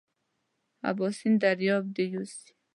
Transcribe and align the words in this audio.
اباسین 0.89 1.33
دریاب 1.41 1.85
دې 1.95 2.05
یوسي. 2.13 2.49